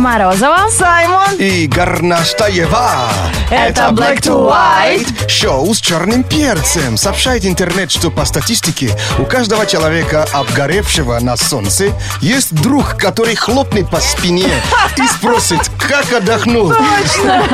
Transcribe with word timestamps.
Морозова. 0.00 0.70
Саймон. 0.70 1.36
И 1.38 1.66
Горнаштаева. 1.66 3.10
Это 3.50 3.90
Black 3.90 4.20
to 4.22 4.50
White. 4.50 5.28
Шоу 5.28 5.74
с 5.74 5.78
черным 5.78 6.24
перцем. 6.24 6.96
Сообщает 6.96 7.44
интернет, 7.44 7.90
что 7.90 8.10
по 8.10 8.24
статистике 8.24 8.96
у 9.18 9.24
каждого 9.24 9.66
человека, 9.66 10.26
обгоревшего 10.32 11.18
на 11.20 11.36
солнце, 11.36 11.92
есть 12.22 12.54
друг, 12.54 12.96
который 12.96 13.34
хлопнет 13.34 13.90
по 13.90 14.00
спине 14.00 14.48
и 14.96 15.06
спросит, 15.06 15.60
как 15.78 16.10
отдохнул. 16.12 16.72
Точно. 16.72 17.44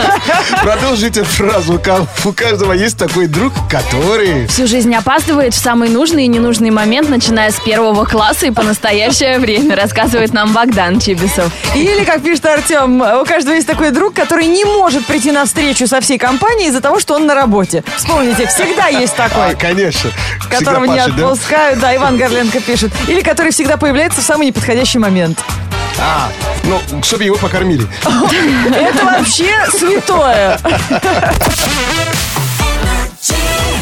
Продолжите 0.63 1.25
фразу. 1.25 1.81
У 2.25 2.33
каждого 2.33 2.73
есть 2.73 2.97
такой 2.97 3.27
друг, 3.27 3.53
который... 3.69 4.47
Всю 4.47 4.69
жизнь 4.69 4.95
опаздывает 4.95 5.53
в 5.53 5.59
самый 5.59 5.89
нужный 5.89 6.27
и 6.27 6.29
ненужный 6.29 6.71
момент, 6.71 7.09
начиная 7.09 7.51
с 7.51 7.59
первого 7.59 8.05
класса 8.05 8.47
и 8.47 8.51
по 8.53 8.63
настоящее 8.63 9.41
время, 9.41 9.75
рассказывает 9.75 10.33
нам 10.33 10.53
Богдан 10.53 11.01
Чибисов. 11.01 11.53
Или, 11.75 12.05
как 12.05 12.23
пишет 12.23 12.36
Артем, 12.45 13.01
у 13.01 13.25
каждого 13.25 13.55
есть 13.55 13.67
такой 13.67 13.91
друг, 13.91 14.15
который 14.15 14.47
не 14.47 14.65
может 14.65 15.07
прийти 15.07 15.33
на 15.33 15.45
встречу 15.45 15.87
со 15.87 16.01
всей 16.01 16.19
компанией 16.19 16.69
из-за 16.69 16.81
того, 16.81 17.01
что 17.01 17.15
он 17.15 17.27
на 17.27 17.35
работе. 17.35 17.83
Вспомните, 17.97 18.47
всегда 18.47 18.89
есть 18.89 19.15
такой. 19.17 19.53
А, 19.53 19.55
конечно. 19.55 20.11
Всегда 20.41 20.59
Которого 20.59 20.85
не 20.85 20.99
пашет, 20.99 21.17
да? 21.17 21.25
отпускают, 21.29 21.81
да, 21.81 21.97
Иван 21.97 22.17
Горленко 22.17 22.61
пишет. 22.61 22.93
Или 23.09 23.23
который 23.23 23.53
всегда 23.53 23.77
появляется 23.77 24.21
в 24.21 24.25
самый 24.25 24.47
неподходящий 24.49 24.99
момент. 24.99 25.39
А, 25.99 26.31
ну, 26.65 26.79
чтобы 27.03 27.25
его 27.25 27.37
покормили. 27.37 27.87
Это 28.75 29.05
вообще 29.05 29.51
святое. 29.73 30.59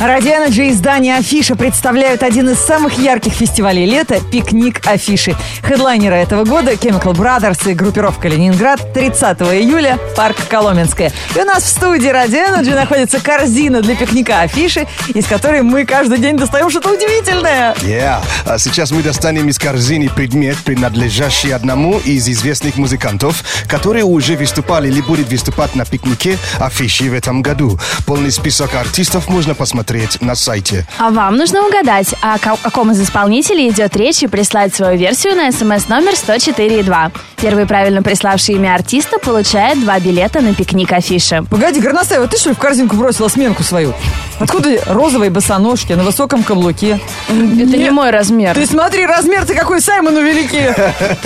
Ради 0.07 0.29
издание 0.69 1.17
Афиша 1.17 1.57
представляют 1.57 2.23
один 2.23 2.51
из 2.51 2.59
самых 2.59 2.99
ярких 2.99 3.33
фестивалей 3.33 3.87
лета– 3.87 4.21
пикник 4.31 4.87
Афиши. 4.87 5.35
Хедлайнеры 5.63 6.17
этого 6.17 6.45
года– 6.45 6.73
Chemical 6.75 7.15
Brothers 7.15 7.71
и 7.71 7.73
группировка 7.73 8.29
Ленинград 8.29 8.93
30 8.93 9.41
июля– 9.41 9.99
парк 10.17 10.37
Коломенское. 10.51 11.11
И 11.35 11.39
у 11.39 11.45
нас 11.47 11.63
в 11.63 11.69
студии 11.69 12.09
Ради 12.09 12.37
находится 12.71 13.19
корзина 13.19 13.81
для 13.81 13.97
пикника 13.97 14.43
Афиши, 14.43 14.87
из 15.15 15.25
которой 15.25 15.63
мы 15.63 15.87
каждый 15.87 16.19
день 16.19 16.37
достаем 16.37 16.69
что-то 16.69 16.93
удивительное. 16.93 17.73
Yeah. 17.77 18.21
А 18.45 18.59
сейчас 18.59 18.91
мы 18.91 19.03
достанем 19.03 19.49
из 19.49 19.59
корзины 19.59 20.11
предмет, 20.11 20.59
принадлежащий 20.59 21.51
одному 21.51 21.99
из 21.99 22.29
известных 22.29 22.77
музыкантов, 22.77 23.43
которые 23.69 24.05
уже 24.05 24.37
выступали 24.37 24.89
или 24.89 25.01
будет 25.01 25.31
выступать 25.31 25.75
на 25.75 25.87
пикнике 25.87 26.37
афиши 26.61 27.09
в 27.09 27.15
этом 27.15 27.41
году. 27.41 27.81
Полный 28.05 28.31
список 28.31 28.75
артистов 28.75 29.29
можно 29.29 29.55
посмотреть 29.55 29.94
на 30.21 30.35
сайте. 30.35 30.87
А 30.99 31.11
вам 31.11 31.37
нужно 31.37 31.67
угадать, 31.67 32.15
о, 32.21 32.39
ко- 32.39 32.59
о 32.63 32.71
ком 32.71 32.91
из 32.93 33.01
исполнителей 33.01 33.69
идет 33.71 33.97
речь 33.97 34.23
и 34.23 34.27
прислать 34.27 34.75
свою 34.75 34.99
версию 34.99 35.37
на 35.37 35.51
смс 35.53 35.89
номер 35.89 36.13
104.2. 36.15 37.13
Первый 37.41 37.67
правильно 37.67 38.03
приславший 38.03 38.55
имя 38.57 38.75
артиста 38.75 39.19
получает 39.19 39.81
два 39.81 39.99
билета 40.01 40.41
на 40.41 40.55
пикник 40.55 40.93
афиши. 40.93 41.45
Погоди, 41.51 41.81
Горностаева, 41.81 42.27
ты 42.27 42.37
что 42.39 42.51
ли 42.51 42.55
в 42.55 42.59
корзинку 42.59 42.97
бросила 42.97 43.29
сменку 43.29 43.63
свою? 43.63 43.93
Откуда 44.41 44.71
розовые 44.87 45.31
босоножки 45.31 45.93
на 45.93 46.03
высоком 46.03 46.43
каблуке? 46.43 46.99
Это 47.29 47.37
не 47.77 47.91
мой 47.91 48.11
размер. 48.11 48.55
Ты 48.55 48.67
смотри, 48.67 49.07
размер-то 49.07 49.55
какой 49.55 49.81
Саймону 49.81 50.21
великий. 50.23 50.67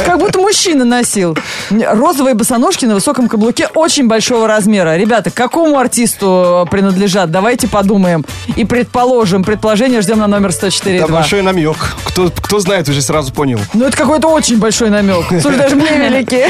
Как 0.05 0.19
будто 0.19 0.39
мужчина 0.41 0.84
носил. 0.84 1.36
Розовые 1.70 2.34
босоножки 2.34 2.84
на 2.84 2.94
высоком 2.94 3.28
каблуке 3.28 3.69
очень 3.74 4.08
большого 4.08 4.46
размера. 4.46 4.96
Ребята, 4.96 5.30
к 5.30 5.34
какому 5.34 5.78
артисту 5.78 6.69
принадлежат? 6.70 7.30
Давайте 7.30 7.66
подумаем. 7.69 8.24
И 8.59 8.64
предположим, 8.64 9.45
предположение 9.45 10.01
ждем 10.03 10.19
на 10.19 10.27
номер 10.27 10.48
Это 10.51 10.67
104.2. 10.67 11.09
большой 11.12 11.42
намек. 11.42 11.77
Кто, 12.03 12.28
кто 12.28 12.59
знает, 12.59 12.89
уже 12.89 13.01
сразу 13.03 13.33
понял. 13.33 13.61
Ну, 13.73 13.84
это 13.87 13.97
какой-то 13.97 14.27
очень 14.27 14.59
большой 14.59 14.91
намек. 14.91 15.27
Слушай, 15.41 15.59
даже 15.59 15.77
мне 15.77 15.91
великий. 15.97 16.45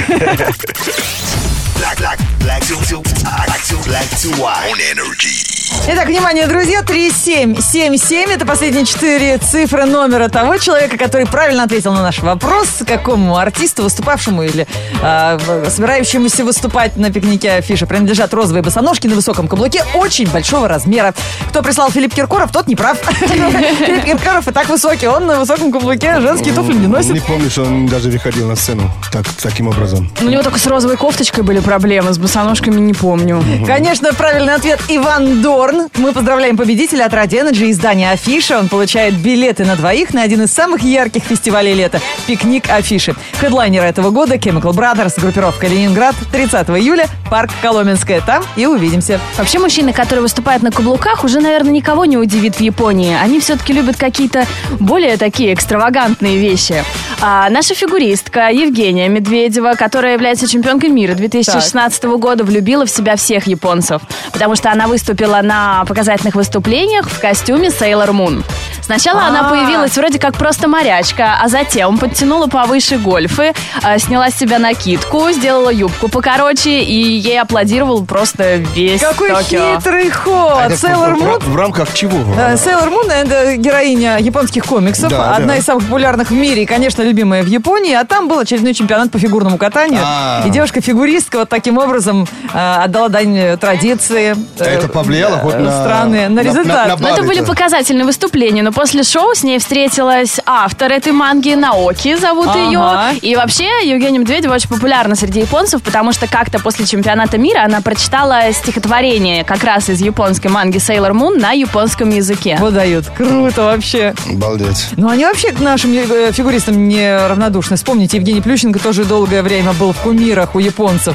Black, 1.78 1.98
black, 1.98 2.18
black 2.40 2.62
to, 2.62 2.76
to, 2.88 3.02
black 3.02 3.62
to, 3.62 3.76
black 3.86 4.08
to 4.22 4.30
white. 4.40 4.72
On 4.72 4.78
energy. 4.80 5.57
Итак, 5.90 6.06
внимание, 6.06 6.46
друзья, 6.46 6.82
3777 6.82 8.30
это 8.30 8.46
последние 8.46 8.84
четыре 8.84 9.38
цифры 9.38 9.84
номера 9.84 10.28
того 10.28 10.56
человека, 10.58 10.96
который 10.96 11.26
правильно 11.26 11.64
ответил 11.64 11.92
на 11.92 12.02
наш 12.02 12.20
вопрос, 12.20 12.68
какому 12.86 13.36
артисту, 13.36 13.82
выступавшему 13.82 14.42
или 14.42 14.66
э, 15.02 15.68
собирающемуся 15.70 16.44
выступать 16.44 16.96
на 16.96 17.10
пикнике 17.10 17.52
афиши 17.52 17.86
принадлежат 17.86 18.32
розовые 18.34 18.62
босоножки 18.62 19.06
на 19.06 19.14
высоком 19.14 19.48
каблуке 19.48 19.84
очень 19.94 20.28
большого 20.28 20.68
размера. 20.68 21.14
Кто 21.48 21.62
прислал 21.62 21.90
Филипп 21.90 22.14
Киркоров, 22.14 22.50
тот 22.52 22.66
не 22.66 22.76
прав. 22.76 22.98
Филипп 23.18 24.04
Киркоров 24.04 24.48
и 24.48 24.52
так 24.52 24.68
высокий, 24.68 25.06
он 25.06 25.26
на 25.26 25.38
высоком 25.40 25.72
каблуке 25.72 26.20
женские 26.20 26.54
туфли 26.54 26.74
не 26.74 26.86
носит. 26.86 27.14
Не 27.14 27.20
помню, 27.20 27.50
что 27.50 27.62
он 27.62 27.86
даже 27.86 28.10
выходил 28.10 28.48
на 28.48 28.56
сцену 28.56 28.90
так, 29.12 29.26
таким 29.42 29.68
образом. 29.68 30.10
У 30.20 30.26
него 30.26 30.42
только 30.42 30.58
с 30.58 30.66
розовой 30.66 30.96
кофточкой 30.96 31.44
были 31.44 31.60
проблемы, 31.60 32.12
с 32.12 32.18
босоножками 32.18 32.78
не 32.80 32.94
помню. 32.94 33.42
Конечно, 33.66 34.12
правильный 34.12 34.54
ответ 34.54 34.80
Иван 34.88 35.42
Дорн. 35.58 35.88
Мы 35.96 36.12
поздравляем 36.12 36.56
победителя 36.56 37.06
от 37.06 37.14
Ради 37.14 37.34
Energy 37.34 37.72
издания 37.72 38.12
Афиша. 38.12 38.60
Он 38.60 38.68
получает 38.68 39.14
билеты 39.14 39.64
на 39.64 39.74
двоих 39.74 40.14
на 40.14 40.22
один 40.22 40.42
из 40.42 40.52
самых 40.52 40.82
ярких 40.82 41.24
фестивалей 41.24 41.74
лета– 41.74 42.00
пикник 42.28 42.70
Афиши. 42.70 43.16
Хедлайнеры 43.40 43.84
этого 43.84 44.10
года– 44.10 44.34
Chemical 44.36 44.72
Brothers, 44.72 45.20
группировка 45.20 45.66
Ленинград, 45.66 46.14
30 46.30 46.68
июля, 46.68 47.08
парк 47.28 47.50
Коломенское. 47.60 48.20
Там 48.20 48.44
и 48.54 48.66
увидимся. 48.66 49.18
Вообще, 49.36 49.58
мужчины, 49.58 49.92
которые 49.92 50.22
выступают 50.22 50.62
на 50.62 50.70
каблуках, 50.70 51.24
уже, 51.24 51.40
наверное, 51.40 51.72
никого 51.72 52.04
не 52.04 52.16
удивит 52.16 52.54
в 52.54 52.60
Японии. 52.60 53.16
Они 53.20 53.40
все-таки 53.40 53.72
любят 53.72 53.96
какие-то 53.96 54.46
более 54.78 55.16
такие 55.16 55.52
экстравагантные 55.54 56.38
вещи. 56.38 56.84
А 57.20 57.50
наша 57.50 57.74
фигуристка 57.74 58.50
Евгения 58.50 59.08
Медведева, 59.08 59.74
которая 59.74 60.12
является 60.12 60.46
чемпионкой 60.46 60.90
мира 60.90 61.14
2016 61.14 62.04
года, 62.04 62.44
влюбила 62.44 62.86
в 62.86 62.90
себя 62.90 63.16
всех 63.16 63.48
японцев, 63.48 64.02
потому 64.32 64.54
что 64.54 64.70
она 64.70 64.86
выступила 64.86 65.42
на 65.48 65.84
показательных 65.86 66.34
выступлениях 66.34 67.08
в 67.08 67.20
костюме 67.20 67.68
Sailor 67.68 68.10
Moon. 68.10 68.44
Сначала 68.82 69.24
она 69.24 69.46
А. 69.46 69.50
появилась 69.50 69.96
вроде 69.96 70.18
как 70.18 70.34
просто 70.36 70.66
морячка, 70.68 71.38
а 71.42 71.48
затем 71.48 71.98
подтянула 71.98 72.46
повыше 72.46 72.96
гольфы, 72.98 73.52
э, 73.82 73.98
сняла 73.98 74.30
с 74.30 74.34
себя 74.34 74.58
накидку, 74.58 75.30
сделала 75.30 75.68
юбку 75.70 76.08
покороче, 76.08 76.80
и 76.80 76.94
ей 76.94 77.38
аплодировал 77.40 78.04
просто 78.04 78.56
весь 78.56 79.00
Какой 79.00 79.30
Токио. 79.30 79.76
хитрый 79.76 80.10
ход! 80.10 80.54
А 80.56 80.66
это 80.66 80.74
Sailor 80.74 81.14
в, 81.16 81.22
Moon 81.22 81.40
в- 81.40 81.48
в 81.50 81.56
рамках 81.56 81.92
чего? 81.94 82.18
Э, 82.38 82.54
Sailor 82.54 82.88
Moon– 82.90 83.10
это 83.12 83.56
героиня 83.56 84.18
японских 84.18 84.64
комиксов, 84.64 85.10
Да, 85.10 85.34
одна 85.34 85.48
да. 85.54 85.56
из 85.56 85.64
самых 85.64 85.84
популярных 85.84 86.30
в 86.30 86.34
мире 86.34 86.62
и, 86.62 86.66
конечно, 86.66 87.02
любимая 87.02 87.42
в 87.42 87.46
Японии. 87.46 87.94
А 87.94 88.04
там 88.04 88.28
был 88.28 88.38
очередной 88.38 88.72
чемпионат 88.74 89.10
по 89.10 89.18
фигурному 89.18 89.58
катанию. 89.58 90.00
А. 90.04 90.44
И 90.46 90.50
девушка-фигуристка 90.50 91.38
вот 91.40 91.48
таким 91.50 91.76
образом 91.78 92.26
э, 92.54 92.74
отдала 92.84 93.08
дань 93.08 93.36
э, 93.36 93.56
традиции. 93.58 94.34
э, 94.58 94.64
Это 94.64 94.88
повлияло 94.88 95.37
хоть 95.38 95.54
э, 95.54 95.58
на- 95.58 95.70
страны, 95.82 96.28
на 96.28 96.34
на- 96.36 96.40
результат. 96.40 96.88
на- 96.88 96.96
на 96.96 97.08
Ну, 97.08 97.08
это 97.14 97.22
были 97.22 97.40
показательные 97.42 98.04
выступления, 98.04 98.62
но 98.62 98.72
после 98.72 99.02
шоу 99.02 99.34
с 99.34 99.42
ней 99.42 99.58
встретилась 99.58 100.38
автор 100.46 100.92
этой 100.92 101.12
манги, 101.12 101.54
Наоки 101.54 102.16
зовут 102.16 102.48
Ага. 102.48 103.10
ее. 103.12 103.18
И 103.22 103.36
вообще 103.36 103.68
Евгения 103.88 104.18
Медведева 104.18 104.54
очень 104.54 104.68
популярна 104.68 105.14
среди 105.14 105.40
японцев, 105.40 105.82
потому 105.82 106.12
что 106.12 106.26
как-то 106.26 106.58
после 106.58 106.86
чемпионата 106.86 107.38
мира 107.38 107.64
она 107.64 107.80
прочитала 107.80 108.52
стихотворение 108.52 109.44
как 109.44 109.64
раз 109.64 109.88
из 109.88 110.00
японской 110.00 110.48
манги 110.48 110.78
Sailor 110.78 111.12
Moon 111.12 111.38
на 111.38 111.52
японском 111.52 112.10
языке. 112.10 112.56
Вот 112.60 112.74
дают. 112.74 113.06
Круто 113.16 113.64
вообще. 113.64 114.14
Обалдеть. 114.30 114.88
Ну, 114.96 115.08
они 115.08 115.24
вообще 115.24 115.52
к 115.52 115.60
нашим 115.60 115.92
э, 115.92 116.32
фигуристам 116.32 116.88
не 116.88 117.16
равнодушны. 117.28 117.76
Вспомните, 117.76 118.16
Евгений 118.18 118.40
Плющенко 118.40 118.78
тоже 118.78 119.04
долгое 119.04 119.42
время 119.42 119.72
был 119.72 119.92
в 119.92 119.98
кумирах 119.98 120.54
у 120.54 120.58
японцев. 120.58 121.14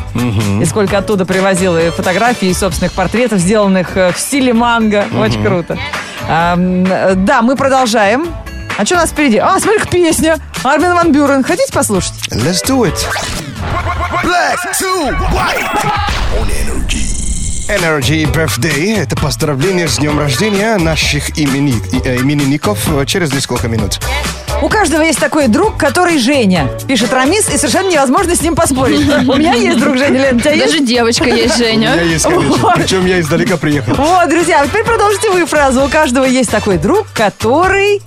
И 0.62 0.66
сколько 0.66 0.98
оттуда 0.98 1.26
привозил 1.26 1.78
и 1.78 1.90
фотографий, 1.90 2.50
и 2.50 2.54
собственных 2.54 2.94
портретов, 2.94 3.40
сделанных 3.40 3.96
э, 3.98 4.13
в 4.16 4.20
стиле 4.20 4.54
манго. 4.54 5.06
Очень 5.18 5.44
круто. 5.44 5.78
А, 6.28 6.56
да, 7.16 7.42
мы 7.42 7.56
продолжаем. 7.56 8.28
А 8.78 8.86
что 8.86 8.96
у 8.96 8.98
нас 8.98 9.12
впереди? 9.12 9.38
А, 9.38 9.60
смотри, 9.60 9.80
как 9.80 9.90
песня. 9.90 10.38
Армин 10.64 10.94
Ван 10.94 11.12
Бюрен. 11.12 11.44
Хотите 11.44 11.72
послушать? 11.72 12.14
Let's 12.32 12.66
do 12.66 12.84
it. 12.84 13.08
Black 14.24 14.58
to 14.80 15.12
white. 15.32 15.84
On 16.40 16.48
energy. 16.50 17.24
Energy 17.70 18.26
Birthday– 18.32 18.98
это 18.98 19.16
поздравление 19.16 19.88
с 19.88 19.98
днем 19.98 20.20
рождения 20.20 20.76
наших 20.78 21.38
имени, 21.38 21.76
э, 22.06 22.18
именинников 22.18 22.80
через 23.06 23.34
несколько 23.34 23.68
минут. 23.68 24.00
У 24.64 24.70
каждого 24.70 25.02
есть 25.02 25.20
такой 25.20 25.50
друг, 25.50 25.76
который 25.76 26.18
Женя. 26.18 26.70
Пишет 26.88 27.12
Рамис, 27.12 27.50
и 27.50 27.58
совершенно 27.58 27.90
невозможно 27.90 28.34
с 28.34 28.42
ним 28.42 28.56
поспорить. 28.56 29.02
У 29.28 29.36
меня 29.36 29.56
есть 29.56 29.78
друг 29.78 29.98
Женя, 29.98 30.22
Лен, 30.22 30.38
у 30.38 30.40
тебя 30.40 30.52
есть? 30.54 30.68
Даже 30.68 30.86
девочка 30.86 31.26
есть, 31.26 31.60
У 31.60 31.64
меня 31.64 31.94
Женя. 31.94 32.04
есть, 32.04 32.24
конечно. 32.24 32.72
Причем 32.74 33.06
я 33.06 33.20
издалека 33.20 33.58
приехал. 33.58 33.94
Вот, 33.96 34.30
друзья, 34.30 34.62
а 34.62 34.66
теперь 34.66 34.86
продолжите 34.86 35.32
вы 35.32 35.46
фразу. 35.46 35.84
У 35.84 35.90
каждого 35.90 36.24
есть 36.24 36.50
такой 36.50 36.78
друг, 36.78 37.08
который... 37.14 38.02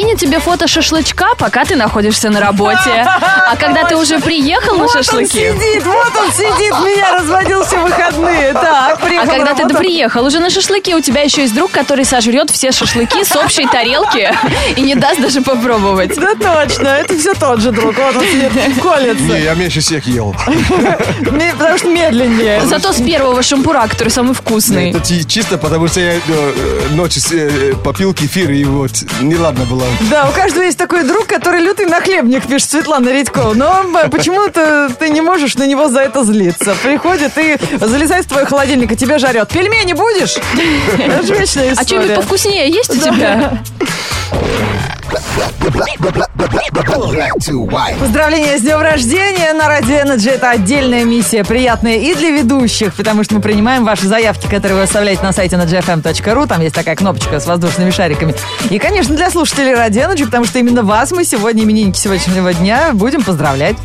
Скинет 0.00 0.18
тебе 0.18 0.38
фото 0.38 0.66
шашлычка, 0.66 1.34
пока 1.36 1.62
ты 1.66 1.76
находишься 1.76 2.30
на 2.30 2.40
работе. 2.40 3.06
А 3.06 3.54
когда 3.56 3.84
ты 3.84 3.96
уже 3.98 4.18
приехал 4.18 4.72
на 4.78 4.84
Вот 4.84 4.96
он 4.96 5.02
шашлыки... 5.02 5.28
сидит, 5.28 5.84
вот 5.84 6.16
он 6.18 6.32
сидит, 6.32 6.72
меня 6.80 7.18
разводил 7.18 7.62
все 7.66 7.76
выходные. 7.82 8.54
Так, 8.54 8.98
А 9.02 9.26
когда 9.26 9.52
ты 9.52 9.68
приехал 9.68 10.24
уже 10.24 10.38
на 10.40 10.48
шашлыки, 10.48 10.94
у 10.94 11.00
тебя 11.02 11.20
еще 11.20 11.42
есть 11.42 11.54
друг, 11.54 11.70
который 11.70 12.06
сожрет 12.06 12.48
все 12.50 12.72
шашлыки 12.72 13.22
с 13.24 13.36
общей 13.36 13.66
тарелки 13.66 14.32
и 14.76 14.80
не 14.80 14.94
даст 14.94 15.20
даже 15.20 15.42
попробовать. 15.42 16.16
Да 16.18 16.32
точно, 16.34 16.88
это 16.88 17.18
все 17.18 17.34
тот 17.34 17.60
же 17.60 17.70
друг. 17.70 17.94
Вот 17.98 18.16
он 18.16 18.22
сидит, 18.22 18.82
колется. 18.82 19.22
Не, 19.22 19.42
я 19.42 19.52
меньше 19.54 19.80
всех 19.80 20.06
ел. 20.06 20.34
Потому 21.58 21.76
что 21.76 21.88
медленнее. 21.88 22.62
Зато 22.64 22.94
с 22.94 23.02
первого 23.02 23.42
шампура, 23.42 23.86
который 23.86 24.08
самый 24.08 24.32
вкусный. 24.34 24.92
Это 24.92 25.00
чи- 25.06 25.26
чисто 25.26 25.58
потому, 25.58 25.88
что 25.88 26.00
я 26.00 26.12
э, 26.14 26.52
ночью 26.92 27.20
с- 27.20 27.32
э, 27.32 27.74
попил 27.84 28.14
кефир, 28.14 28.50
и 28.50 28.64
вот 28.64 28.92
неладно 29.20 29.66
было. 29.66 29.84
Да, 30.10 30.28
у 30.28 30.32
каждого 30.32 30.62
есть 30.62 30.78
такой 30.78 31.04
друг, 31.04 31.26
который 31.26 31.60
лютый 31.60 31.86
нахлебник, 31.86 32.46
пишет 32.46 32.70
Светлана 32.70 33.08
Редькова. 33.10 33.54
Но 33.54 33.84
почему-то 34.10 34.90
ты 34.98 35.08
не 35.10 35.20
можешь 35.20 35.54
на 35.56 35.66
него 35.66 35.88
за 35.88 36.00
это 36.00 36.24
злиться. 36.24 36.74
Приходит 36.82 37.36
и 37.36 37.56
залезает 37.78 38.24
в 38.26 38.28
твой 38.28 38.44
холодильник, 38.46 38.92
и 38.92 38.96
тебя 38.96 39.18
жарет. 39.18 39.48
Пельмени 39.48 39.92
будешь? 39.92 40.36
Это 40.98 41.26
же 41.26 41.34
вечная 41.34 41.72
А 41.72 41.82
что-нибудь 41.82 41.86
история. 41.86 42.14
повкуснее 42.16 42.68
есть 42.70 42.90
у 42.90 43.00
тебя? 43.00 43.58
Поздравления 47.98 48.58
с 48.58 48.62
днем 48.62 48.80
рождения 48.80 49.52
на 49.54 49.68
Радио 49.68 49.96
Energy. 49.96 50.30
Это 50.30 50.50
отдельная 50.50 51.04
миссия, 51.04 51.44
приятная 51.44 51.96
и 51.96 52.14
для 52.14 52.30
ведущих, 52.30 52.94
потому 52.94 53.24
что 53.24 53.36
мы 53.36 53.40
принимаем 53.40 53.84
ваши 53.84 54.06
заявки, 54.06 54.46
которые 54.48 54.76
вы 54.78 54.82
оставляете 54.82 55.22
на 55.22 55.32
сайте 55.32 55.56
energyfm.ru. 55.56 56.46
Там 56.46 56.60
есть 56.60 56.74
такая 56.74 56.94
кнопочка 56.96 57.40
с 57.40 57.46
воздушными 57.46 57.90
шариками. 57.90 58.34
И, 58.68 58.78
конечно, 58.78 59.14
для 59.16 59.30
слушателей 59.30 59.74
Радио 59.74 60.02
Energy, 60.02 60.24
потому 60.26 60.44
что 60.44 60.58
именно 60.58 60.82
вас 60.82 61.10
мы 61.12 61.24
сегодня, 61.24 61.64
именинники 61.64 61.98
сегодняшнего 61.98 62.52
дня, 62.52 62.90
будем 62.92 63.22
поздравлять. 63.22 63.76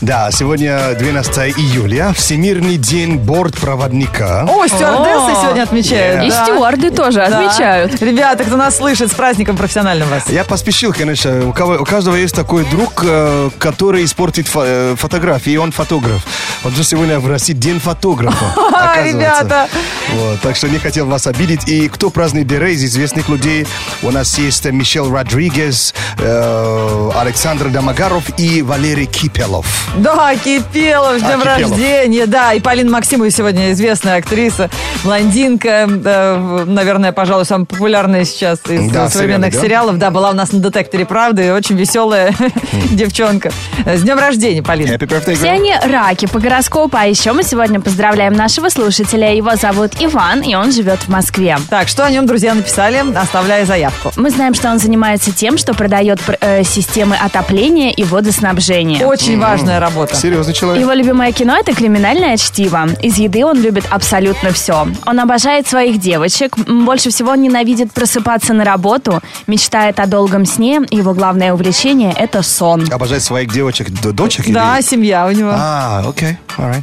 Да, 0.00 0.30
сегодня 0.32 0.94
12 0.98 1.56
июля, 1.56 2.12
Всемирный 2.14 2.76
день 2.76 3.16
бортпроводника. 3.16 4.42
О, 4.42 4.66
стюардессы 4.66 5.32
О, 5.32 5.42
сегодня 5.42 5.62
отмечают. 5.62 6.24
И 6.24 6.30
да. 6.30 6.44
стюарды 6.44 6.90
тоже 6.90 7.24
Да. 7.26 7.38
отмечают. 7.38 8.02
Ребята, 8.02 8.44
кто 8.44 8.56
нас 8.56 8.76
слышит, 8.76 9.10
с 9.10 9.14
праздником 9.14 9.56
профессиональным 9.56 10.08
вас. 10.08 10.28
Я 10.28 10.44
поспешил, 10.44 10.92
конечно. 10.92 11.03
У, 11.04 11.52
кого- 11.52 11.74
у 11.82 11.84
каждого 11.84 12.16
есть 12.16 12.34
такой 12.34 12.64
друг, 12.64 13.04
э, 13.06 13.50
который 13.58 14.04
испортит 14.04 14.46
фо- 14.46 14.64
э, 14.66 14.96
фотографии, 14.96 15.52
и 15.52 15.56
он 15.58 15.70
фотограф. 15.70 16.24
Вот 16.62 16.72
же 16.74 16.82
сегодня 16.82 17.20
в 17.20 17.28
России 17.28 17.52
день 17.52 17.78
фотографа. 17.80 18.46
А, 18.74 19.02
ребята. 19.02 19.68
Вот, 20.12 20.40
так 20.40 20.56
что 20.56 20.68
не 20.68 20.78
хотел 20.78 21.06
вас 21.06 21.26
обидеть. 21.26 21.66
И 21.68 21.88
кто 21.88 22.10
празднует 22.10 22.46
День 22.46 22.62
из 22.70 22.84
известных 22.84 23.28
людей? 23.28 23.66
У 24.02 24.10
нас 24.10 24.36
есть 24.38 24.64
Мишель 24.66 25.10
Родригес, 25.10 25.94
э, 26.18 27.10
Александр 27.16 27.68
Домогаров 27.70 28.24
и 28.38 28.62
Валерий 28.62 29.06
Кипелов. 29.06 29.66
Да, 29.96 30.34
Кипелов, 30.36 31.18
с 31.20 31.22
А, 31.22 31.26
днем 31.26 31.40
Кипелов. 31.40 31.70
рождения. 31.70 32.26
Да, 32.26 32.52
и 32.52 32.60
Полина 32.60 32.90
Максимова 32.90 33.30
сегодня 33.30 33.72
известная 33.72 34.18
актриса, 34.18 34.70
блондинка, 35.02 35.88
э, 35.88 36.64
наверное, 36.66 37.12
пожалуй, 37.12 37.44
самая 37.46 37.66
популярная 37.66 38.24
сейчас 38.24 38.58
из 38.68 38.90
Да, 38.92 39.08
современных 39.08 39.54
сериалов. 39.54 39.98
Да, 39.98 40.10
была 40.10 40.30
у 40.30 40.34
нас 40.34 40.52
на 40.52 40.58
«Детекторе 40.60 40.93
правды», 41.02 41.52
очень 41.52 41.76
веселая 41.76 42.32
девчонка. 42.92 43.50
С 43.84 44.02
днем 44.02 44.18
рождения, 44.18 44.62
Полина. 44.62 44.96
Все 45.34 45.50
они 45.50 45.74
раки 45.82 46.26
по 46.26 46.38
гороскопу, 46.38 46.96
а 46.96 47.06
еще 47.06 47.32
мы 47.32 47.42
сегодня 47.42 47.80
поздравляем 47.80 48.34
нашего 48.34 48.68
слушателя. 48.68 49.34
Его 49.34 49.56
зовут 49.56 49.92
Иван, 49.98 50.42
и 50.42 50.54
он 50.54 50.70
живет 50.70 51.00
в 51.00 51.08
Москве. 51.08 51.56
Так, 51.68 51.88
что 51.88 52.04
о 52.04 52.10
нем 52.10 52.26
друзья 52.26 52.54
написали, 52.54 53.02
оставляя 53.16 53.66
заявку. 53.66 54.12
Мы 54.16 54.30
знаем, 54.30 54.54
что 54.54 54.70
он 54.70 54.78
занимается 54.78 55.32
тем, 55.32 55.58
что 55.58 55.74
продает 55.74 56.20
пр- 56.20 56.38
э, 56.40 56.62
системы 56.62 57.16
отопления 57.16 57.90
и 57.90 58.04
водоснабжения. 58.04 59.06
Очень 59.06 59.38
важная 59.40 59.80
работа. 59.80 60.14
Серьезный 60.14 60.54
человек. 60.54 60.80
Его 60.80 60.92
любимое 60.92 61.32
кино– 61.32 61.56
это 61.60 61.74
«Криминальное 61.74 62.36
чтиво». 62.36 62.86
Из 63.02 63.16
еды 63.18 63.44
он 63.44 63.60
любит 63.60 63.84
абсолютно 63.90 64.52
все. 64.52 64.86
Он 65.06 65.20
обожает 65.20 65.66
своих 65.66 65.98
девочек, 65.98 66.56
больше 66.58 67.10
всего 67.10 67.30
он 67.32 67.42
ненавидит 67.42 67.92
просыпаться 67.92 68.52
на 68.52 68.64
работу, 68.64 69.20
мечтает 69.46 69.98
о 70.00 70.06
долгом 70.06 70.44
сне, 70.44 70.73
и 70.82 70.96
его 70.96 71.14
главное 71.14 71.52
увлечение– 71.54 72.12
это 72.18 72.42
сон. 72.42 72.84
Обожает 72.90 73.22
своих 73.22 73.52
девочек, 73.52 73.88
дочек? 74.12 74.46
Да, 74.52 74.78
или- 74.78 74.84
семья 74.84 75.26
у 75.26 75.30
него. 75.30 75.52
А, 75.54 76.04
окей, 76.06 76.36
alright. 76.58 76.82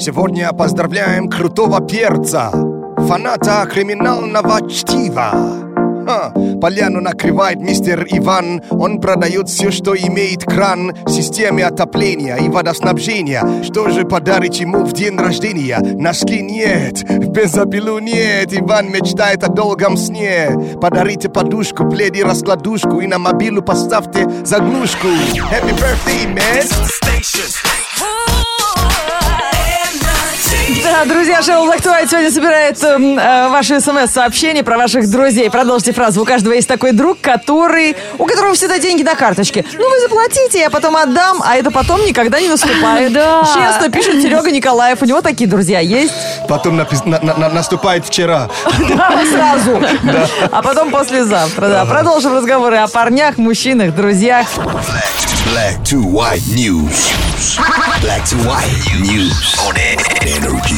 Сегодня 0.00 0.50
поздравляем 0.52 1.28
крутого 1.28 1.80
перца, 1.86 2.50
фаната 3.06 3.66
криминального 3.70 4.70
чтива. 4.70 5.69
Ха, 6.10 6.32
Поляну 6.60 7.00
накрывает 7.00 7.60
мистер 7.60 8.04
Иван. 8.10 8.62
Он 8.70 9.00
продает 9.00 9.48
все, 9.48 9.70
что 9.70 9.94
имеет 9.96 10.44
кран. 10.44 10.92
Системе 11.06 11.64
отопления 11.64 12.34
и 12.36 12.48
водоснабжения. 12.48 13.62
Что 13.62 13.90
же 13.90 14.04
подарить 14.04 14.58
ему 14.58 14.84
в 14.84 14.92
день 14.92 15.16
рождения? 15.16 15.78
Носки 15.78 16.42
нет, 16.42 17.04
бензопилу 17.04 18.00
нет. 18.00 18.52
Иван 18.52 18.90
мечтает 18.90 19.44
о 19.44 19.52
долгом 19.52 19.96
сне. 19.96 20.50
Подарите 20.80 21.28
подушку, 21.28 21.88
плед 21.88 22.16
и 22.16 22.24
раскладушку 22.24 23.00
И 23.00 23.06
на 23.06 23.18
мобилу 23.18 23.62
поставьте 23.62 24.28
заглушку. 24.44 25.06
Happy 25.06 25.72
birthday, 25.78 26.26
man! 26.34 28.29
Да, 30.84 31.04
друзья, 31.04 31.42
шоу 31.42 31.66
White 31.66 32.08
сегодня 32.08 32.30
собирает 32.30 32.82
эм, 32.84 33.18
э, 33.18 33.48
ваши 33.48 33.80
смс-сообщения 33.80 34.62
про 34.62 34.78
ваших 34.78 35.10
друзей. 35.10 35.50
Продолжите 35.50 35.92
фразу. 35.92 36.22
У 36.22 36.24
каждого 36.24 36.52
есть 36.52 36.68
такой 36.68 36.92
друг, 36.92 37.20
который, 37.20 37.96
у 38.18 38.24
которого 38.24 38.54
всегда 38.54 38.78
деньги 38.78 39.02
на 39.02 39.16
карточке. 39.16 39.64
Ну, 39.72 39.90
вы 39.90 40.00
заплатите, 40.00 40.60
я 40.60 40.70
потом 40.70 40.96
отдам, 40.96 41.42
а 41.44 41.56
это 41.56 41.70
потом 41.72 42.04
никогда 42.06 42.40
не 42.40 42.48
наступает. 42.48 43.10
Да. 43.20 43.42
Честно, 43.44 43.90
пишет 43.90 44.22
Серега 44.22 44.50
Николаев. 44.50 45.02
У 45.02 45.04
него 45.04 45.20
такие 45.20 45.48
друзья 45.50 45.80
есть. 45.80 46.12
Потом 46.48 46.78
напис- 46.80 47.04
на- 47.04 47.20
на- 47.20 47.34
на- 47.36 47.48
наступает 47.48 48.06
вчера 48.06 48.48
Да, 48.88 49.20
сразу. 49.30 49.82
А 50.52 50.62
потом 50.62 50.90
послезавтра, 50.90 51.68
да. 51.68 51.84
Продолжим 51.86 52.36
разговоры 52.36 52.76
о 52.76 52.86
парнях, 52.86 53.36
мужчинах, 53.38 53.94
друзьях. 53.94 54.46
Black 55.46 55.82
to 55.84 56.02
white 56.02 56.46
news. 56.54 57.10
Black 58.02 58.24
to 58.26 58.36
white 58.46 58.70
news 59.00 59.56
on 59.58 59.74
energy. 60.22 60.76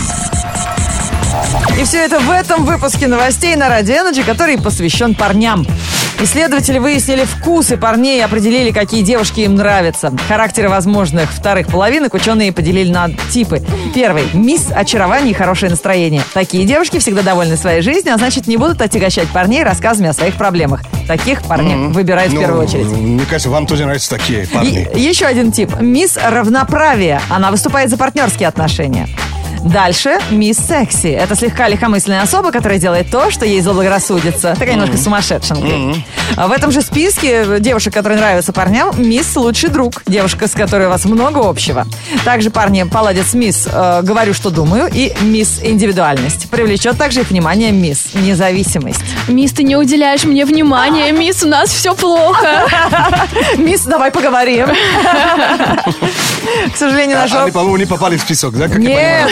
И 1.79 1.85
все 1.85 2.05
это 2.05 2.21
в 2.21 2.31
этом 2.31 2.65
выпуске 2.65 3.09
новостей 3.09 3.57
на 3.57 3.69
Радио 3.69 3.95
Energy, 3.97 4.25
который 4.25 4.59
посвящен 4.59 5.15
парням. 5.15 5.67
Исследователи 6.23 6.79
выяснили 6.79 7.25
вкусы 7.25 7.77
парней 7.77 8.19
и 8.19 8.23
определили, 8.23 8.71
какие 8.71 9.03
девушки 9.03 9.41
им 9.41 9.57
нравятся. 9.57 10.13
Характеры 10.29 10.69
возможных 10.69 11.31
вторых 11.33 11.67
половинок 11.67 12.15
ученые 12.15 12.53
поделили 12.53 12.93
на 12.93 13.11
типы. 13.33 13.61
Первый– 13.93 14.25
мисс, 14.33 14.69
очарование 14.73 15.33
и 15.33 15.35
хорошее 15.35 15.71
настроение. 15.71 16.23
Такие 16.33 16.65
девушки 16.65 16.99
всегда 16.99 17.23
довольны 17.23 17.57
своей 17.57 17.83
жизнью, 17.83 18.15
а 18.15 18.19
значит 18.19 18.47
не 18.47 18.57
будут 18.57 18.81
отягощать 18.81 19.27
парней 19.31 19.65
рассказами 19.65 20.11
о 20.11 20.13
своих 20.13 20.35
проблемах. 20.37 20.83
Таких 21.09 21.43
парней 21.43 21.89
выбирают 21.89 22.31
в 22.31 22.35
Ну, 22.37 22.41
первую 22.41 22.63
очередь. 22.63 22.87
Мне 22.87 23.25
кажется, 23.27 23.51
вам 23.51 23.67
тоже 23.67 23.85
нравятся 23.85 24.11
такие 24.11 24.47
парни 24.47 24.89
И- 24.95 25.01
еще 25.01 25.27
один 25.27 25.51
тип. 25.51 25.73
Мисс 25.81 26.17
равноправие. 26.23 27.21
Она 27.31 27.51
выступает 27.51 27.91
за 27.91 27.97
партнерские 27.97 28.47
отношения. 28.49 29.09
Дальше 29.65 30.19
мисс 30.31 30.59
секси. 30.59 31.07
Это 31.07 31.35
слегка 31.37 31.69
легкомысленная 31.69 32.23
особа, 32.23 32.51
которая 32.51 32.79
делает 32.79 33.11
то, 33.11 33.31
что 33.31 33.47
ей 33.47 33.61
заблагорассудится. 33.61 34.55
Такая 34.59 34.75
немножко 34.75 34.97
сумасшедшенькая. 34.97 35.95
А 36.37 36.49
В 36.49 36.53
этом 36.53 36.71
же 36.73 36.83
списке 36.83 37.47
девушек, 37.61 37.95
которые 37.95 38.19
нравятся 38.19 38.53
парням, 38.53 38.91
мисс 38.97 39.37
лучший 39.37 39.71
друг. 39.71 40.03
Девушка, 40.07 40.49
с 40.49 40.53
которой 40.53 40.87
у 40.87 40.91
вас 40.91 41.05
много 41.05 41.49
общего. 41.49 41.87
Также 42.25 42.51
парни 42.51 42.83
поладят 42.85 43.27
с 43.27 43.35
мисс 43.35 43.69
э, 43.71 44.01
говорю, 44.03 44.35
что 44.35 44.51
думаю, 44.51 44.91
и 44.93 45.13
мисс 45.21 45.61
индивидуальность. 45.63 46.51
Привлечет 46.51 46.99
также 46.99 47.21
их 47.21 47.31
внимание 47.31 47.71
мисс 47.71 48.15
независимость. 48.15 49.03
Мисс, 49.29 49.53
ты 49.53 49.63
не 49.63 49.77
уделяешь 49.77 50.25
мне 50.25 50.45
внимания. 50.45 51.13
Мисс, 51.13 51.43
у 51.45 51.49
нас 51.49 51.71
все 51.71 51.95
плохо. 51.95 52.67
Мисс, 53.57 53.83
давай 53.83 54.11
поговорим. 54.11 54.67
К 56.73 56.77
сожалению, 56.77 57.19
А, 57.19 57.23
нашего... 57.23 57.43
Они, 57.43 57.53
по-моему, 57.53 57.77
не 57.77 57.87
попали 57.87 58.17
в 58.17 58.21
список, 58.21 58.57
да? 58.57 58.67
Нет? 58.67 59.31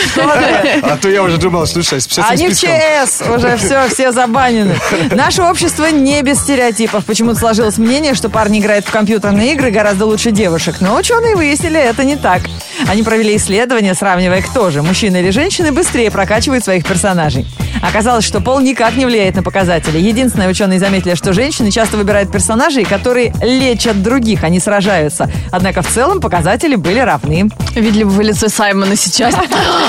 А 0.83 0.97
то 0.97 1.09
я 1.09 1.23
уже 1.23 1.37
думал, 1.37 1.65
слушай, 1.67 1.99
с 1.99 2.19
Они 2.19 2.49
в 2.49 2.53
списком... 2.53 2.77
ЧС, 3.05 3.21
уже 3.27 3.57
все, 3.57 3.87
все 3.89 4.11
забанены. 4.11 4.75
Наше 5.11 5.43
общество 5.43 5.85
не 5.85 6.21
без 6.21 6.39
стереотипов. 6.39 7.05
Почему-то 7.05 7.39
сложилось 7.39 7.77
мнение, 7.77 8.13
что 8.13 8.29
парни 8.29 8.59
играют 8.59 8.85
в 8.85 8.91
компьютерные 8.91 9.53
игры 9.53 9.71
гораздо 9.71 10.05
лучше 10.05 10.31
девушек. 10.31 10.77
Но 10.81 10.95
ученые 10.95 11.35
выяснили, 11.35 11.79
это 11.79 12.03
не 12.03 12.15
так. 12.15 12.41
Они 12.87 13.03
провели 13.03 13.35
исследование, 13.35 13.93
сравнивая, 13.93 14.41
кто 14.41 14.69
же, 14.71 14.81
мужчины 14.81 15.17
или 15.17 15.29
женщины, 15.29 15.71
быстрее 15.71 16.11
прокачивают 16.11 16.63
своих 16.63 16.85
персонажей. 16.85 17.45
Оказалось, 17.81 18.25
что 18.25 18.41
пол 18.41 18.59
никак 18.59 18.95
не 18.95 19.05
влияет 19.05 19.35
на 19.35 19.43
показатели. 19.43 19.97
Единственное, 19.97 20.49
ученые 20.49 20.79
заметили, 20.79 21.15
что 21.15 21.33
женщины 21.33 21.71
часто 21.71 21.97
выбирают 21.97 22.31
персонажей, 22.31 22.85
которые 22.85 23.33
лечат 23.41 24.01
других, 24.01 24.43
а 24.43 24.49
не 24.49 24.59
сражаются. 24.59 25.29
Однако 25.51 25.81
в 25.81 25.87
целом 25.87 26.21
показатели 26.21 26.75
были 26.75 26.99
равны. 26.99 27.49
Видели 27.75 28.03
бы 28.03 28.11
вы 28.11 28.23
лицо 28.23 28.49
Саймона 28.49 28.95
сейчас. 28.95 29.33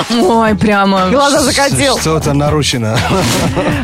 Ой, 0.09 0.55
прямо. 0.55 1.09
Глаза 1.09 1.41
закатил. 1.41 1.97
Что-то 1.99 2.33
нарушено. 2.33 2.97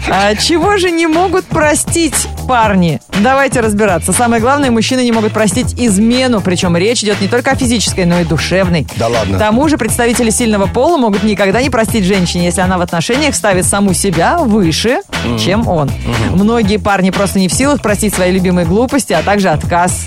А 0.09 0.35
чего 0.35 0.77
же 0.77 0.91
не 0.91 1.07
могут 1.07 1.45
простить 1.45 2.27
парни? 2.47 2.99
Давайте 3.19 3.59
разбираться. 3.59 4.13
Самое 4.13 4.41
главное, 4.41 4.71
мужчины 4.71 5.03
не 5.03 5.11
могут 5.11 5.33
простить 5.33 5.73
измену. 5.77 6.41
Причем 6.41 6.75
речь 6.77 7.03
идет 7.03 7.21
не 7.21 7.27
только 7.27 7.51
о 7.51 7.55
физической, 7.55 8.05
но 8.05 8.19
и 8.21 8.23
душевной. 8.23 8.87
Да 8.97 9.07
ладно. 9.07 9.37
К 9.37 9.39
тому 9.39 9.67
же 9.67 9.77
представители 9.77 10.29
сильного 10.29 10.65
пола 10.65 10.97
могут 10.97 11.23
никогда 11.23 11.61
не 11.61 11.69
простить 11.69 12.05
женщине, 12.05 12.45
если 12.45 12.61
она 12.61 12.77
в 12.77 12.81
отношениях 12.81 13.35
ставит 13.35 13.65
саму 13.65 13.93
себя 13.99 14.37
выше, 14.39 15.01
чем 15.39 15.67
он. 15.67 15.91
Многие 16.33 16.77
парни 16.77 17.09
просто 17.09 17.39
не 17.39 17.47
в 17.47 17.53
силах 17.53 17.81
простить 17.81 18.13
свои 18.13 18.31
любимые 18.31 18.65
глупости, 18.65 19.13
а 19.13 19.21
также 19.21 19.49
отказ 19.49 20.05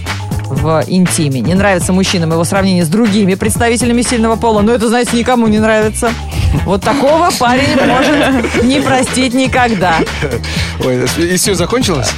в 0.49 0.85
интиме. 0.87 1.41
Не 1.41 1.55
нравится 1.55 1.93
мужчинам 1.93 2.33
его 2.33 2.45
сравнение 2.45 2.85
с 2.85 2.89
другими 2.89 3.35
представителями 3.35 4.03
сильного 4.03 4.37
пола, 4.37 4.61
но 4.63 4.73
это, 4.73 4.89
знаете, 4.89 5.17
никому 5.17 5.47
не 5.47 5.59
нравится. 5.59 6.13
Вот 6.65 6.83
такого 6.83 7.31
парень 7.39 7.77
может 7.87 8.63
не 8.63 8.81
простить 8.81 9.35
никогда. 9.35 9.97
Ой, 10.85 11.07
и 11.19 11.37
все 11.37 11.55
закончилось? 11.55 12.11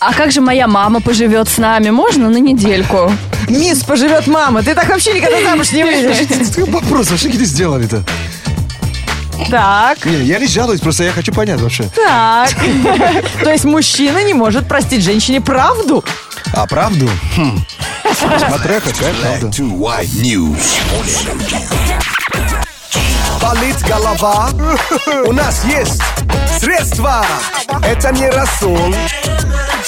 А 0.00 0.12
как 0.12 0.32
же 0.32 0.40
моя 0.40 0.66
мама 0.66 1.00
поживет 1.00 1.48
с 1.48 1.58
нами? 1.58 1.90
Можно 1.90 2.28
на 2.28 2.38
недельку? 2.38 3.12
Мисс, 3.48 3.84
поживет 3.84 4.26
мама, 4.26 4.62
ты 4.62 4.74
так 4.74 4.88
вообще 4.88 5.14
никогда 5.14 5.40
замуж 5.42 5.72
не 5.72 5.84
выйдешь. 5.84 6.66
Вопрос, 6.68 7.10
вообще 7.10 7.28
где 7.28 7.44
сделали-то? 7.44 8.02
Так, 9.50 10.04
Не, 10.06 10.18
я 10.24 10.38
не 10.38 10.46
жалуюсь, 10.46 10.80
просто 10.80 11.04
я 11.04 11.12
хочу 11.12 11.32
понять 11.32 11.60
вообще. 11.60 11.84
так. 11.94 12.50
То 13.42 13.50
есть 13.50 13.64
мужчина 13.64 14.22
не 14.24 14.34
может 14.34 14.66
простить 14.68 15.02
женщине 15.02 15.40
правду? 15.40 16.04
А 16.52 16.66
правду? 16.66 17.08
Хм. 17.36 17.58
Смотря 18.48 18.80
какая 18.80 19.12
правда. 19.14 19.50
Болит 23.40 23.76
голова? 23.86 24.50
У 25.26 25.32
нас 25.32 25.64
есть 25.64 26.00
средства. 26.60 27.24
Это 27.82 28.12
не 28.12 28.28
рассол. 28.30 28.94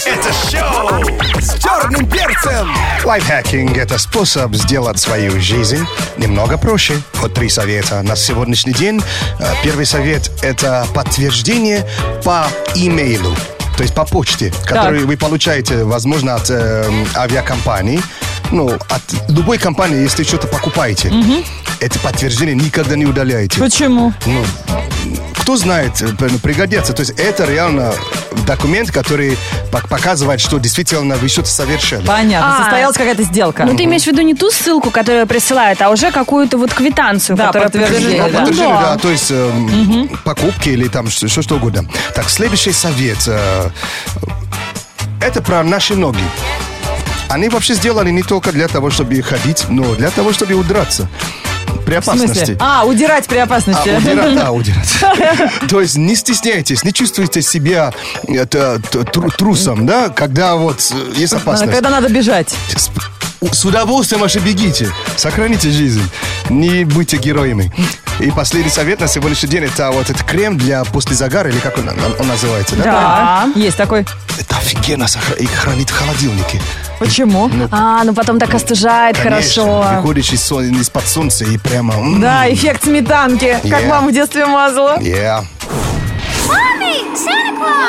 Это 0.04 0.32
шоу 0.50 1.40
с 1.40 1.58
черным 1.62 2.08
перцем. 2.10 2.70
Лайфхакинг– 3.04 3.76
это 3.78 3.98
способ 3.98 4.54
сделать 4.54 4.98
свою 4.98 5.40
жизнь 5.40 5.84
немного 6.18 6.58
проще. 6.58 7.00
Вот 7.14 7.34
три 7.34 7.48
совета 7.48 8.02
на 8.02 8.14
сегодняшний 8.14 8.72
день. 8.72 9.02
Э, 9.38 9.54
Первый 9.64 9.86
совет– 9.86 10.30
это 10.42 10.86
подтверждение 10.94 11.86
по 12.24 12.46
имейлу. 12.74 13.34
То 13.76 13.82
есть 13.82 13.94
по 13.94 14.04
почте, 14.04 14.52
которую 14.66 15.06
вы 15.06 15.16
получаете, 15.16 15.84
возможно, 15.84 16.34
от 16.34 16.50
э, 16.50 16.90
авиакомпании. 17.14 18.02
Ну, 18.50 18.68
от 18.88 19.02
любой 19.28 19.58
компании, 19.58 20.02
если 20.02 20.22
что-то 20.22 20.46
покупаете. 20.46 21.12
Это 21.80 21.98
подтверждение 21.98 22.54
никогда 22.54 22.96
не 22.96 23.04
удаляйте. 23.06 23.58
Почему? 23.60 24.12
Ну, 24.24 24.44
кто 25.46 25.56
знает, 25.56 26.02
э, 26.02 26.08
п- 26.08 26.28
пригодится. 26.42 26.92
То 26.92 27.02
есть 27.02 27.12
это 27.20 27.44
реально 27.44 27.92
документ, 28.48 28.90
который 28.90 29.38
пок- 29.70 29.86
показывает, 29.86 30.40
что 30.40 30.58
действительно 30.58 31.14
вы 31.14 31.28
что-то 31.28 31.48
совершили. 31.48 32.04
Понятно, 32.04 32.56
А. 32.56 32.58
состоялась 32.62 32.96
какая-то 32.96 33.22
сделка. 33.22 33.62
Ну, 33.64 33.76
ты 33.76 33.84
имеешь 33.84 34.02
в 34.02 34.06
виду 34.08 34.22
не 34.22 34.34
ту 34.34 34.50
ссылку, 34.50 34.90
которую 34.90 35.24
присылают, 35.28 35.80
а 35.82 35.90
уже 35.90 36.10
какую-то 36.10 36.58
вот 36.58 36.74
квитанцию, 36.74 37.36
Да, 37.36 37.46
которая 37.46 37.68
подтверждение, 37.68 38.24
подтверждает. 38.24 38.56
да. 38.58 38.64
Ну, 38.64 38.80
да. 38.80 38.94
да, 38.94 38.98
то 38.98 39.08
есть 39.08 39.30
эм, 39.30 40.08
покупки 40.24 40.70
или 40.70 40.88
там 40.88 41.08
что, 41.10 41.28
что, 41.28 41.42
что 41.42 41.54
угодно. 41.54 41.88
Так, 42.16 42.28
следующий 42.28 42.72
совет. 42.72 43.18
э, 43.28 43.70
это 45.20 45.40
про 45.42 45.62
наши 45.62 45.94
ноги. 45.94 46.18
Они 47.28 47.48
вообще 47.48 47.74
сделали 47.74 48.10
не 48.10 48.24
только 48.24 48.50
для 48.50 48.66
того, 48.66 48.90
чтобы 48.90 49.22
ходить, 49.22 49.66
но 49.68 49.94
для 49.94 50.10
того, 50.10 50.32
чтобы 50.32 50.54
удраться. 50.54 51.08
При 51.84 51.94
опасности. 51.94 52.56
А, 52.60 52.84
удирать 52.84 53.26
при 53.26 53.38
А, 53.38 53.44
опасности. 53.44 53.88
удирать, 53.88 54.34
да, 54.34 54.52
удирать. 54.52 54.88
То 55.68 55.80
есть 55.80 55.96
не 55.96 56.16
стесняйтесь, 56.16 56.84
не 56.84 56.92
чувствуйте 56.92 57.42
себя 57.42 57.92
это, 58.26 58.80
трусом, 59.36 59.86
да, 59.86 60.08
когда 60.08 60.56
вот 60.56 60.78
э, 60.92 61.12
есть 61.16 61.32
опасность. 61.32 61.72
Когда 61.72 61.90
надо 61.90 62.08
бежать. 62.08 62.54
С, 62.76 63.64
удовольствием 63.64 64.22
вообще 64.22 64.38
бегите, 64.38 64.90
сохраните 65.16 65.70
жизнь, 65.70 66.02
не 66.48 66.84
будьте 66.84 67.16
героями. 67.18 67.72
И 68.18 68.30
последний 68.30 68.70
совет 68.70 69.00
на 69.00 69.08
сегодняшний 69.08 69.48
день 69.50 69.64
это 69.64 69.90
вот 69.90 70.08
этот 70.08 70.22
крем 70.22 70.56
для 70.56 70.84
после 70.84 71.14
загара, 71.14 71.50
или 71.50 71.58
как 71.58 71.76
он, 71.78 71.88
он- 71.88 72.16
он 72.18 72.26
называется, 72.28 72.74
да? 72.76 72.84
Да. 72.84 73.48
Есть 73.54 73.76
такой. 73.76 74.06
Это 74.38 74.56
офигенно 74.56 75.04
сохра- 75.04 75.36
и 75.38 75.46
хранит 75.46 75.90
в 75.90 75.94
холодильнике. 75.98 76.60
Почему? 76.98 77.50
А, 77.70 78.02
ну 78.04 78.14
потом 78.14 78.38
так 78.38 78.54
остужает 78.54 79.18
Конечно, 79.18 79.64
хорошо. 79.64 79.96
Выходишь 80.00 80.30
из 80.32 80.42
сон- 80.42 80.80
из-под 80.80 81.06
солнца 81.06 81.44
и 81.44 81.58
прямо... 81.58 81.92
м, 81.94 82.20
Да, 82.20 82.50
эффект 82.50 82.84
сметанки, 82.84 83.58
как 83.62 83.82
Yeah. 83.82 83.88
мама 83.88 84.08
в 84.08 84.12
детстве 84.12 84.46
мазала. 84.46 84.96
Yeah. 84.98 85.44
What 86.48 87.86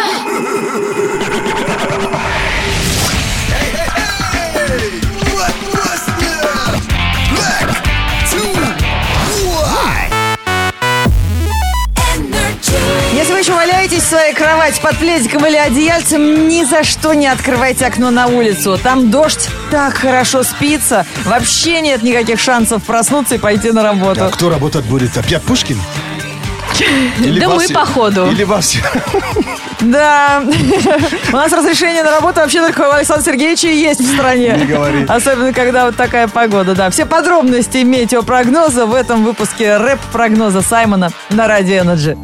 Еще 13.47 13.55
валяетесь 13.55 14.03
в 14.03 14.09
своей 14.09 14.33
кровати 14.33 14.81
под 14.81 14.97
пледиком 14.97 15.45
или 15.45 15.55
одеяльцем, 15.55 16.49
ни 16.49 16.65
за 16.65 16.83
что 16.83 17.13
не 17.13 17.27
открывайте 17.27 17.85
окно 17.85 18.11
на 18.11 18.27
улицу. 18.27 18.77
Там 18.77 19.09
дождь 19.09 19.47
так 19.71 19.93
хорошо 19.93 20.43
спится. 20.43 21.05
Вообще 21.23 21.79
нет 21.79 22.03
никаких 22.03 22.41
шансов 22.41 22.83
проснуться 22.83 23.35
и 23.35 23.37
пойти 23.37 23.71
на 23.71 23.83
работу. 23.83 24.25
А 24.25 24.29
кто 24.31 24.49
работать 24.49 24.83
будет? 24.83 25.15
Опять 25.17 25.41
Пушкин? 25.43 25.79
Или 27.19 27.39
Да 27.39 27.47
мы, 27.47 27.55
Вася? 27.55 27.73
походу. 27.73 28.29
Или 28.29 28.43
Вася? 28.43 28.79
Да. 29.79 30.43
У 31.31 31.35
нас 31.35 31.53
разрешение 31.53 32.03
на 32.03 32.11
работу 32.11 32.41
вообще 32.41 32.59
только 32.59 32.81
у 32.81 32.91
Александра 32.91 33.23
Сергеевича 33.23 33.69
есть 33.69 34.01
в 34.01 34.13
стране. 34.13 34.57
Не 34.57 34.65
говори. 34.65 35.05
Особенно, 35.07 35.53
когда 35.53 35.85
вот 35.85 35.95
такая 35.95 36.27
погода, 36.27 36.75
да. 36.75 36.89
Все 36.89 37.05
подробности 37.05 37.77
метеопрогноза 37.77 38.85
в 38.85 38.93
этом 38.93 39.23
выпуске 39.23 39.77
рэп-прогноза 39.77 40.61
Саймона 40.61 41.11
на 41.29 41.47
Радио 41.47 41.75
Energy. 41.83 42.17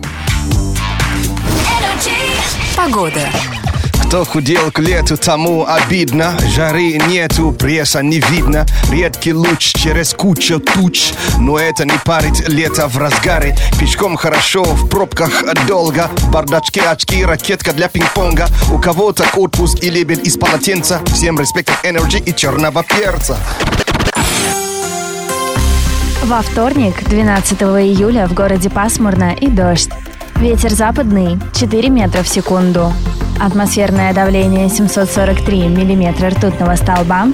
Погода. 2.85 3.21
Кто 4.07 4.25
худел 4.25 4.69
к 4.69 4.79
лету, 4.79 5.15
тому 5.15 5.65
обидно. 5.65 6.37
Жары 6.53 6.99
нету, 7.07 7.53
пресса 7.53 8.03
не 8.03 8.19
видно. 8.19 8.65
Редкий 8.91 9.31
луч 9.31 9.71
через 9.73 10.13
кучу 10.13 10.59
туч. 10.59 11.13
Но 11.39 11.57
это 11.57 11.85
не 11.85 11.97
парит 12.03 12.49
лето 12.49 12.89
в 12.89 12.97
разгаре. 12.97 13.55
Пешком 13.79 14.17
хорошо, 14.17 14.63
в 14.63 14.89
пробках 14.89 15.31
долго. 15.65 16.09
Бардачки, 16.29 16.81
очки, 16.81 17.23
ракетка 17.23 17.71
для 17.71 17.87
пинг-понга. 17.87 18.47
У 18.69 18.77
кого-то 18.79 19.23
отпуск 19.37 19.81
и 19.81 19.89
лебедь 19.89 20.27
из 20.27 20.35
полотенца. 20.35 20.99
Всем 21.05 21.39
респект 21.39 21.71
Energy 21.85 22.21
и 22.21 22.35
черного 22.35 22.83
перца. 22.83 23.37
Во 26.23 26.41
вторник, 26.41 27.01
12 27.07 27.61
июля, 27.61 28.27
в 28.27 28.33
городе 28.33 28.69
пасмурно 28.69 29.33
и 29.39 29.47
дождь. 29.47 29.89
Ветер 30.43 30.71
западный 30.71 31.39
4 31.53 31.89
метра 31.89 32.21
в 32.21 32.27
секунду. 32.27 32.91
Атмосферное 33.39 34.13
давление 34.13 34.67
743 34.67 35.69
миллиметра 35.69 36.31
ртутного 36.31 36.75
столба. 36.75 37.27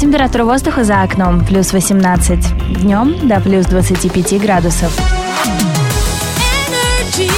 Температура 0.00 0.44
воздуха 0.44 0.84
за 0.84 1.02
окном 1.02 1.44
плюс 1.44 1.72
18. 1.72 2.80
Днем 2.80 3.26
до 3.26 3.40
плюс 3.40 3.66
25 3.66 4.40
градусов. 4.40 4.96
Energy. 7.18 7.28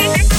Energy. 0.00 0.30